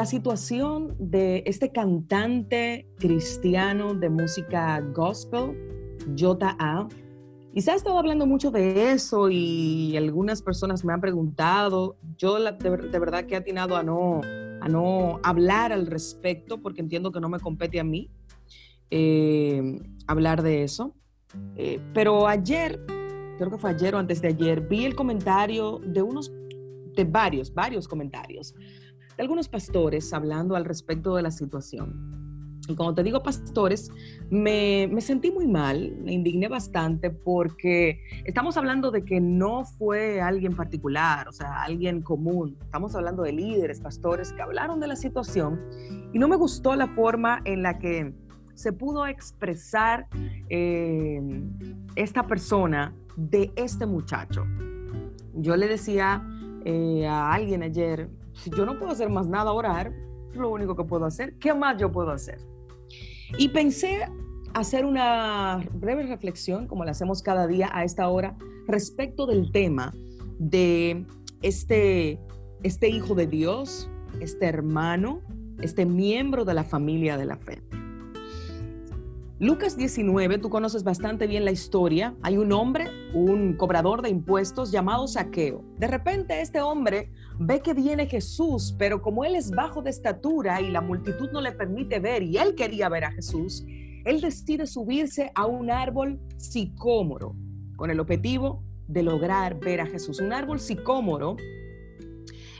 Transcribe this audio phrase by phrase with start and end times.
[0.00, 5.54] la situación de este cantante cristiano de música gospel,
[6.18, 6.56] J.
[6.58, 6.88] A.
[7.52, 11.98] Y se ha estado hablando mucho de eso y algunas personas me han preguntado.
[12.16, 14.22] Yo de, verdad que he atinado a no,
[14.62, 18.10] a no hablar al respecto porque entiendo que no me compete a mí
[18.90, 20.94] eh, hablar de eso.
[21.56, 22.82] Eh, pero ayer,
[23.36, 26.32] creo que fue ayer o antes de ayer, vi el comentario de unos,
[26.96, 28.54] de varios, varios comentarios
[29.20, 32.56] de algunos pastores hablando al respecto de la situación.
[32.66, 33.90] Y cuando te digo pastores,
[34.30, 40.22] me, me, sentí muy mal, me indigné bastante porque estamos hablando de que no fue
[40.22, 42.56] alguien particular, o sea, alguien común.
[42.62, 45.60] Estamos hablando de líderes, pastores que hablaron de la situación
[46.14, 48.14] y no me gustó la forma en la que
[48.54, 50.06] se pudo expresar
[50.48, 51.20] eh,
[51.94, 54.46] esta persona de este muchacho.
[55.34, 56.24] Yo le decía
[56.64, 58.08] eh, a alguien ayer,
[58.42, 59.92] si yo no puedo hacer más nada, orar,
[60.32, 62.38] lo único que puedo hacer, ¿qué más yo puedo hacer?
[63.38, 64.08] Y pensé
[64.54, 69.92] hacer una breve reflexión, como la hacemos cada día a esta hora, respecto del tema
[70.38, 71.04] de
[71.42, 72.18] este,
[72.62, 75.20] este hijo de Dios, este hermano,
[75.60, 77.62] este miembro de la familia de la fe.
[79.38, 82.14] Lucas 19, tú conoces bastante bien la historia.
[82.22, 85.64] Hay un hombre, un cobrador de impuestos llamado Saqueo.
[85.78, 90.60] De repente este hombre ve que viene Jesús, pero como él es bajo de estatura
[90.60, 93.64] y la multitud no le permite ver y él quería ver a Jesús,
[94.04, 97.34] él decide subirse a un árbol sicómoro
[97.76, 100.20] con el objetivo de lograr ver a Jesús.
[100.20, 101.36] Un árbol sicómoro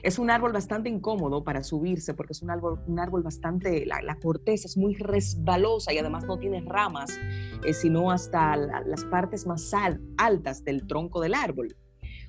[0.03, 4.17] es un árbol bastante incómodo para subirse porque es un árbol, un árbol bastante, la,
[4.21, 7.19] corteza es muy resbalosa y además no tiene ramas,
[7.65, 9.73] eh, sino hasta las partes más
[10.19, 11.75] altas del tronco del árbol.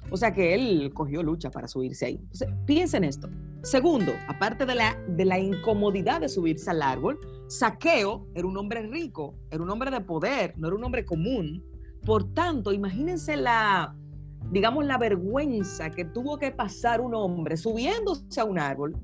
[0.10, 2.22] O sea que él cogió lucha para subirse ahí.
[2.66, 3.30] Piensen esto.
[3.62, 8.82] Segundo, aparte de la, de la incomodidad de subirse al árbol, Saqueo era un hombre
[8.88, 11.64] rico, era un hombre de poder, no era un hombre común.
[12.06, 13.96] Por tanto, imagínense la,
[14.50, 18.98] digamos, la vergüenza que tuvo que pasar un hombre subiéndose a un árbol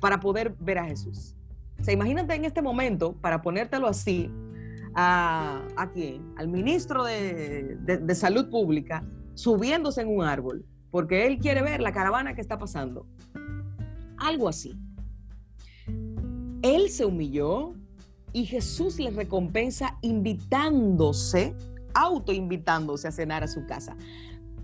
[0.00, 1.36] para poder ver a Jesús.
[1.80, 4.30] O sea, imagínate en este momento, para ponértelo así,
[4.94, 6.32] a, ¿a quién?
[6.36, 9.04] Al ministro de, Salud Pública
[9.34, 13.06] subiéndose en un árbol, porque él quiere ver la caravana que está pasando.
[14.16, 14.76] Algo así.
[16.62, 17.74] Él se humilló
[18.32, 21.54] y Jesús le recompensa invitándose,
[21.94, 23.96] autoinvitándose a cenar a su casa.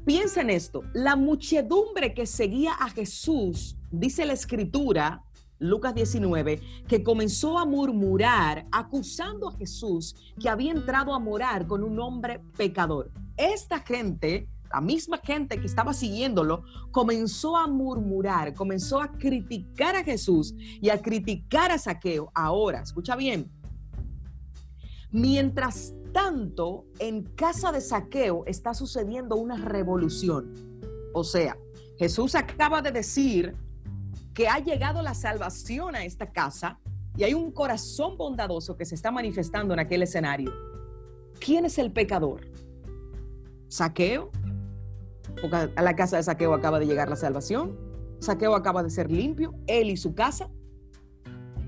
[0.04, 5.24] Piensa en esto, la muchedumbre que seguía a Jesús, dice la escritura,
[5.58, 11.82] Lucas 19, que comenzó a murmurar acusando a Jesús que había entrado a morar con
[11.82, 13.10] un hombre pecador.
[13.38, 20.04] Esta gente, la misma gente que estaba siguiéndolo, comenzó a murmurar, comenzó a criticar a
[20.04, 22.30] Jesús y a criticar a Saqueo.
[22.34, 23.50] Ahora, escucha bien,
[25.14, 30.52] mientras tanto, en casa de saqueo está sucediendo una revolución.
[31.12, 31.56] O sea,
[31.98, 33.56] Jesús acaba de decir
[34.34, 36.80] que ha llegado la salvación a esta casa
[37.16, 40.52] y hay un corazón bondadoso que se está manifestando en aquel escenario.
[41.38, 42.40] ¿Quién es el pecador?
[43.68, 44.32] ¿Saqueo?
[45.76, 47.78] A la casa de Saqueo acaba de llegar la salvación.
[48.18, 50.50] Saqueo acaba de ser limpio, él y su casa.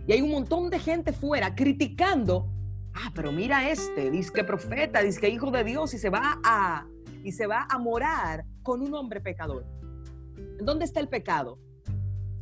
[0.09, 2.56] Y hay un montón de gente fuera criticando
[2.97, 6.41] ah, pero mira este, dice que profeta, dice que hijo de Dios y se va
[6.45, 6.87] a
[7.23, 9.67] y se va a morar con un hombre pecador.
[10.63, 11.59] ¿Dónde está el pecado?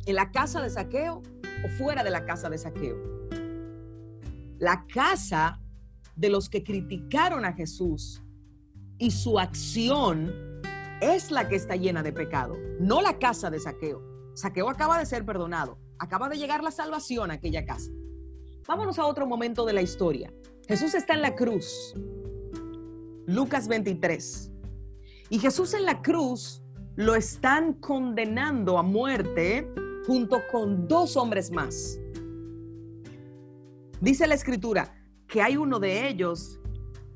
[0.05, 1.23] ¿En la casa de saqueo
[1.63, 2.95] o fuera de la casa de saqueo?
[4.59, 5.59] La casa
[6.15, 8.21] de los que criticaron a Jesús
[8.99, 10.31] y su acción
[11.01, 14.01] es la que está llena de pecado, no la casa de saqueo.
[14.35, 17.91] Saqueo acaba de ser perdonado, acaba de llegar la salvación a aquella casa.
[18.67, 20.33] Vámonos a otro momento de la historia.
[20.67, 21.93] Jesús está en la cruz.
[23.27, 24.51] Lucas 23.
[25.29, 26.63] Y Jesús en la cruz
[26.95, 29.71] lo están condenando a muerte
[30.07, 31.99] junto con dos hombres más.
[34.01, 34.95] Dice la escritura
[35.27, 36.59] que hay uno de ellos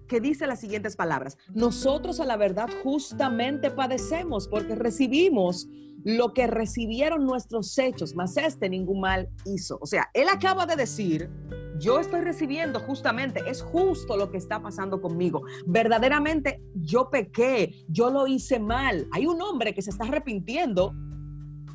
[0.09, 1.38] que dice las siguientes palabras.
[1.53, 5.69] Nosotros a la verdad justamente padecemos porque recibimos
[6.03, 9.77] lo que recibieron nuestros hechos, mas este ningún mal hizo.
[9.81, 11.29] O sea, él acaba de decir,
[11.77, 15.44] yo estoy recibiendo justamente, es justo lo que está pasando conmigo.
[15.65, 19.07] Verdaderamente yo pequé, yo lo hice mal.
[19.12, 20.94] Hay un hombre que se está arrepintiendo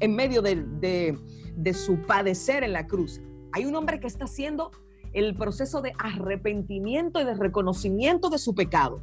[0.00, 1.16] en medio de,
[1.56, 3.20] de su padecer en la cruz.
[3.52, 4.72] Hay un hombre que está haciendo
[5.14, 9.00] el proceso de arrepentimiento y de reconocimiento de su pecado.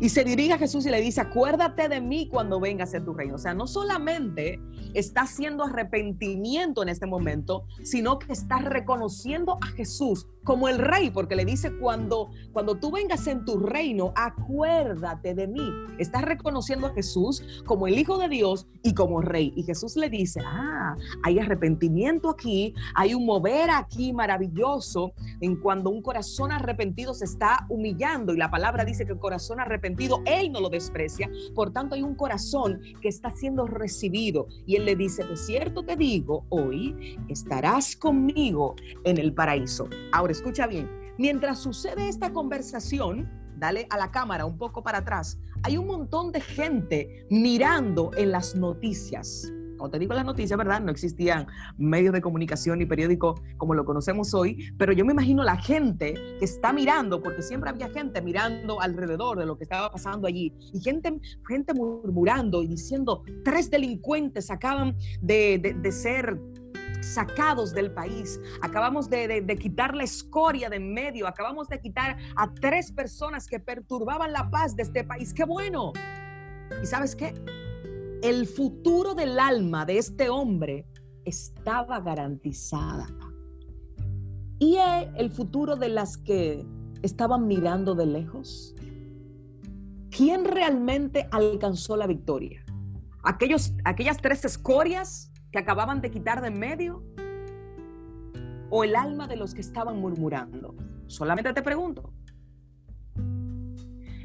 [0.00, 3.14] Y se dirige a Jesús y le dice, acuérdate de mí cuando vengas a tu
[3.14, 3.36] reino.
[3.36, 4.60] O sea, no solamente
[4.94, 11.10] está haciendo arrepentimiento en este momento, sino que está reconociendo a Jesús como el rey,
[11.10, 15.68] porque le dice, cuando, cuando tú vengas en tu reino, acuérdate de mí.
[15.98, 19.52] Estás reconociendo a Jesús como el Hijo de Dios y como rey.
[19.56, 20.94] Y Jesús le dice, ah,
[21.24, 27.66] hay arrepentimiento aquí, hay un mover aquí maravilloso en cuando un corazón arrepentido se está
[27.68, 29.85] humillando y la palabra dice que el corazón arrepentido,
[30.24, 31.30] Él no lo desprecia.
[31.54, 35.84] Por tanto, hay un corazón que está siendo recibido y Él le dice, de cierto
[35.84, 38.74] te digo, hoy estarás conmigo
[39.04, 39.88] en el paraíso.
[40.12, 45.38] Ahora, escucha bien, mientras sucede esta conversación, dale a la cámara un poco para atrás,
[45.62, 49.52] hay un montón de gente mirando en las noticias.
[49.90, 50.80] Te digo las noticias, ¿verdad?
[50.80, 51.46] No existían
[51.76, 56.14] medios de comunicación ni periódicos como lo conocemos hoy, pero yo me imagino la gente
[56.38, 60.52] que está mirando, porque siempre había gente mirando alrededor de lo que estaba pasando allí,
[60.72, 66.38] y gente, gente murmurando y diciendo, tres delincuentes acaban de, de ser
[67.06, 68.40] sacados del país.
[68.60, 71.26] Acabamos de, quitar la escoria de en medio.
[71.26, 75.32] Acabamos de quitar a tres personas que perturbaban la paz de este país.
[75.32, 75.92] ¡Qué bueno!
[76.82, 77.32] ¿Y sabes qué?
[78.22, 80.86] El futuro del alma de este hombre
[81.24, 83.06] estaba garantizada.
[84.58, 84.76] Y
[85.16, 86.66] el futuro de las que
[87.02, 88.74] estaban mirando de lejos.
[90.10, 92.64] ¿Quién realmente alcanzó la victoria?
[93.22, 97.02] Aquellos, aquellas tres escorias que acababan de quitar de en medio?
[98.70, 100.74] ¿O el alma de los que estaban murmurando?
[101.06, 102.12] Solamente te pregunto.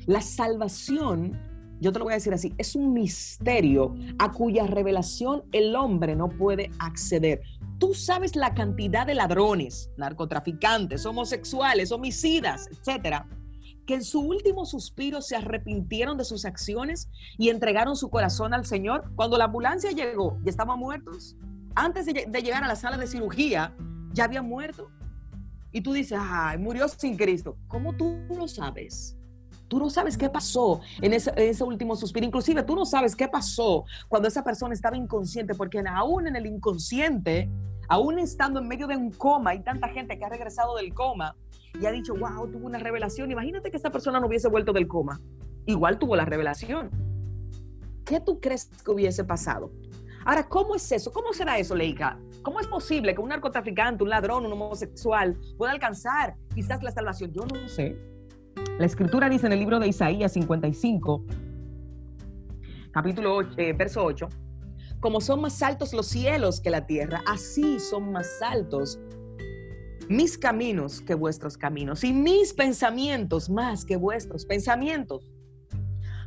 [0.05, 1.37] La salvación,
[1.81, 6.15] yo te lo voy a decir así, es un misterio a cuya revelación el hombre
[6.15, 7.41] no puede acceder.
[7.79, 13.27] Tú sabes la cantidad de ladrones, narcotraficantes, homosexuales, homicidas, etcétera,
[13.87, 18.65] que en su último suspiro se arrepintieron de sus acciones y entregaron su corazón al
[18.67, 19.11] Señor.
[19.15, 21.35] Cuando la ambulancia llegó, ya estaban muertos.
[21.73, 23.75] Antes de, llegar a la sala de cirugía,
[24.13, 24.91] ya habían muerto.
[25.71, 27.57] Y tú dices, ay, murió sin Cristo.
[27.67, 29.17] ¿Cómo tú lo sabes?
[29.71, 32.25] Tú no sabes qué pasó en ese, en ese, último suspiro.
[32.25, 36.45] Inclusive tú no sabes qué pasó cuando esa persona estaba inconsciente, porque aún en el
[36.45, 37.49] inconsciente,
[37.87, 41.37] aún estando en medio de un coma, hay tanta gente que ha regresado del coma,
[41.79, 43.31] y ha dicho, wow, tuvo una revelación.
[43.31, 45.21] Imagínate que esta persona no hubiese vuelto del coma.
[45.65, 46.91] Igual tuvo la revelación.
[48.03, 49.71] ¿Qué tú crees que hubiese pasado?
[50.25, 51.13] Ahora, ¿cómo es eso?
[51.13, 52.19] ¿Cómo será eso, Leica?
[52.43, 57.31] ¿Cómo es posible que un narcotraficante, un ladrón, un homosexual pueda alcanzar quizás la salvación?
[57.31, 58.10] Yo no lo sé.
[58.77, 61.25] La escritura dice en el libro de Isaías 55,
[62.91, 64.27] capítulo 8, eh, verso 8,
[64.99, 68.99] como son más altos los cielos que la tierra, así son más altos
[70.09, 75.31] mis caminos que vuestros caminos y mis pensamientos más que vuestros pensamientos.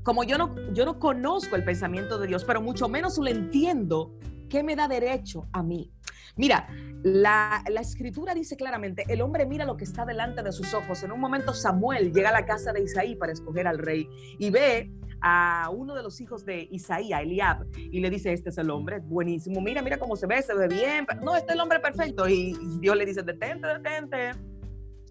[0.03, 4.15] Como yo no, yo no conozco el pensamiento de Dios, pero mucho menos lo entiendo,
[4.55, 5.91] ¿qué me da derecho a mí?
[6.37, 6.69] Mira,
[7.03, 11.03] la, la, escritura dice claramente, el hombre mira lo que está delante de sus ojos.
[11.03, 14.09] En un momento Samuel llega a la casa de Isaí para escoger al rey
[14.39, 18.59] y ve a uno de los hijos de Isaías, Eliab, y le dice, este es
[18.59, 21.61] el hombre, buenísimo, mira, mira cómo se ve, se ve bien, no, este es el
[21.61, 22.29] hombre perfecto.
[22.29, 24.39] Y Dios le dice, detente, detente,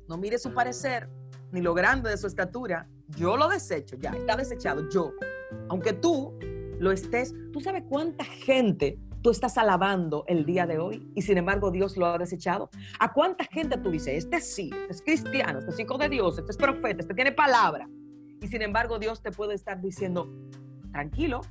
[0.07, 1.09] no mire su parecer,
[1.51, 2.87] ni lo grande de su estatura,
[3.17, 5.11] yo lo desecho, ya, está desechado, yo.
[5.67, 6.33] Aunque tú
[6.79, 11.37] lo estés, tú sabes cuánta gente tú estás alabando el día de hoy y sin
[11.37, 12.69] embargo Dios lo ha desechado?
[12.99, 16.37] ¿A cuánta gente tú dices, este sí, este es cristiano, este es hijo de Dios,
[16.37, 17.89] este es profeta, este tiene palabra?
[18.41, 20.29] Y sin embargo, Dios te puede estar diciendo,
[20.91, 21.41] tranquilo,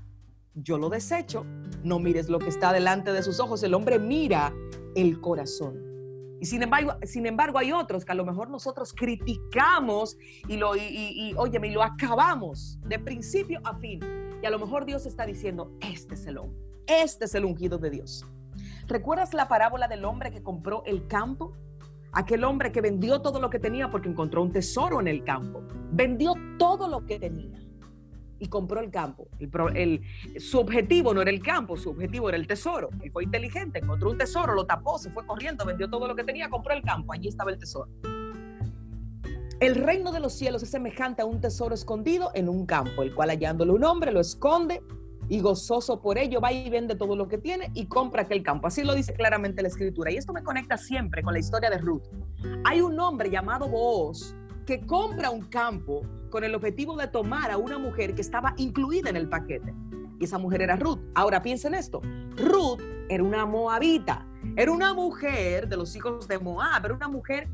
[0.54, 1.46] yo lo desecho,
[1.82, 4.52] no mires lo que está delante de sus ojos, el hombre mira
[4.94, 5.92] el corazón.
[6.42, 10.76] Y sin embargo, sin embargo hay otros que a lo mejor nosotros criticamos y lo,
[10.76, 14.00] y, y, y lo acabamos de principio a fin.
[14.42, 17.78] Y a lo mejor Dios está diciendo, este es el hombre, este es el ungido
[17.78, 18.24] de Dios.
[18.86, 21.52] ¿Recuerdas la parábola del hombre que compró el campo?
[22.12, 25.62] Aquel hombre que vendió todo lo que tenía porque encontró un tesoro en el campo.
[25.92, 27.58] Vendió todo lo que tenía
[28.38, 29.28] y compró el campo.
[30.38, 32.90] Su objetivo no era el campo, su objetivo era el tesoro.
[33.00, 36.24] Él fue inteligente, encontró un tesoro, lo tapó, se fue corriendo, vendió todo lo que
[36.24, 37.12] tenía, compró el campo.
[37.12, 37.88] Allí estaba el tesoro.
[39.60, 43.14] El reino de los cielos es semejante a un tesoro escondido en un campo, el
[43.14, 44.82] cual hallándolo un hombre lo esconde
[45.32, 48.66] y gozoso por ello va y vende todo lo que tiene y compra aquel campo.
[48.66, 50.10] Así lo dice claramente la escritura.
[50.10, 52.02] Y esto me conecta siempre con la historia de Ruth.
[52.64, 54.36] Hay un hombre llamado Booz
[54.66, 59.08] que compra un campo con el objetivo de tomar a una mujer que estaba incluida
[59.08, 59.74] en el paquete.
[60.20, 61.00] Y esa mujer era Ruth.
[61.14, 62.02] Ahora piensen esto.
[62.36, 64.28] Ruth era una moabita.
[64.54, 66.84] Era una mujer de los hijos de Moab.
[66.84, 67.48] Era una mujer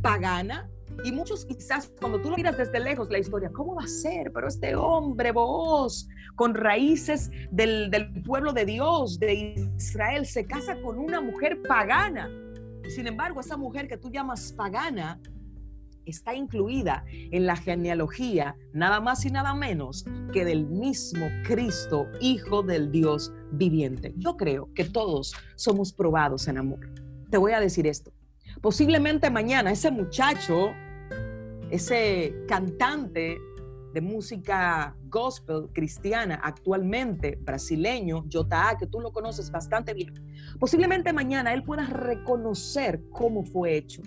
[0.00, 0.70] pagana,
[1.04, 4.32] Y muchos quizás cuando tú lo miras desde lejos la historia, ¿cómo va a ser?
[4.32, 10.80] Pero este hombre, vos, con raíces del, del pueblo de Dios, de Israel, se casa
[10.80, 12.30] con una mujer pagana.
[12.88, 15.20] Sin embargo, esa mujer que tú llamas pagana
[16.06, 22.62] está incluida en la genealogía nada más y nada menos que del mismo Cristo, Hijo
[22.62, 24.14] del Dios viviente.
[24.16, 26.88] Yo creo que todos somos probados en amor.
[27.30, 28.12] Te voy a decir esto.
[28.60, 30.72] Posiblemente mañana ese muchacho,
[31.70, 33.38] ese cantante
[33.92, 40.12] de música gospel cristiana actualmente brasileño, Jota que tú lo conoces bastante bien,
[40.58, 44.02] posiblemente mañana él pueda reconocer cómo fue hecho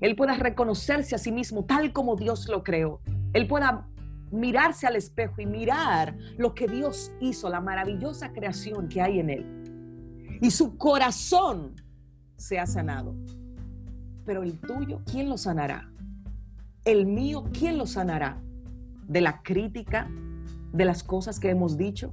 [0.00, 3.00] él pueda reconocerse a sí mismo tal como Dios lo creó.
[3.32, 3.88] Él pueda
[4.30, 9.30] mirarse al espejo y mirar lo que Dios hizo, la maravillosa creación que hay en
[9.30, 10.38] él.
[10.42, 11.74] Y su corazón
[12.36, 13.16] se ha sanado.
[14.26, 15.88] Pero el tuyo, ¿quién lo sanará?
[16.84, 18.42] El mío, ¿quién lo sanará?
[19.06, 20.10] De la crítica,
[20.72, 22.12] de las cosas que hemos dicho.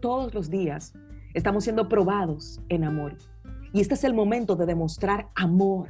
[0.00, 0.92] Todos los días
[1.34, 3.16] estamos siendo probados en amor.
[3.72, 5.88] Y este es el momento de demostrar amor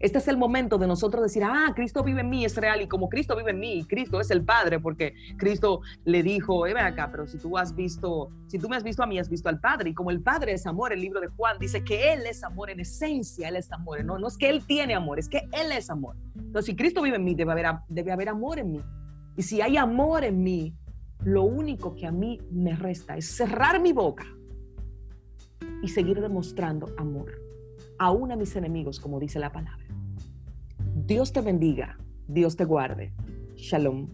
[0.00, 2.86] este es el momento de nosotros decir, ah, Cristo vive en mí, es real, y
[2.86, 6.84] como Cristo vive en mí, Cristo es el Padre, porque Cristo le dijo, eh, ven
[6.84, 9.48] acá, pero si tú has visto, si tú me has visto a mí, has visto
[9.48, 12.26] al Padre, y como el Padre es amor, el libro de Juan dice que Él
[12.26, 15.28] es amor en esencia, Él es amor, no, no es que Él tiene amor, es
[15.28, 16.16] que Él es amor.
[16.36, 18.82] Entonces, si Cristo vive en mí, debe haber, debe haber amor en mí.
[19.36, 20.74] Y si hay amor en mí,
[21.24, 24.26] lo único que a mí me resta es cerrar mi boca
[25.82, 27.32] y seguir demostrando amor,
[27.98, 29.87] aún a mis enemigos, como dice la palabra.
[31.08, 31.96] Dios te bendiga,
[32.26, 33.14] Dios te guarde.
[33.56, 34.10] Shalom.